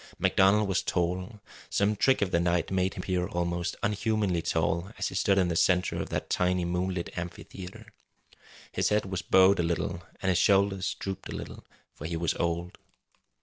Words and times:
MacDonald 0.17 0.67
was 0.67 0.81
tall; 0.81 1.41
some 1.69 1.95
trick 1.95 2.23
of 2.23 2.31
the 2.31 2.39
night 2.39 2.71
made 2.71 2.95
him 2.95 3.03
appear 3.03 3.27
almost 3.27 3.75
unhumanly 3.83 4.41
tall 4.41 4.91
as 4.97 5.09
he 5.09 5.13
stood 5.13 5.37
in 5.37 5.47
the 5.49 5.55
centre 5.55 5.97
of 6.01 6.09
that 6.09 6.27
tiny 6.27 6.65
moonlit 6.65 7.15
amphitheatre. 7.15 7.85
His 8.71 8.89
head 8.89 9.05
was 9.05 9.21
bowed 9.21 9.59
a 9.59 9.61
little, 9.61 10.01
and 10.23 10.29
his 10.29 10.39
shoulders 10.39 10.95
drooped 10.97 11.29
a 11.29 11.35
little, 11.35 11.63
for 11.93 12.05
he 12.07 12.17
was 12.17 12.33
old. 12.37 12.79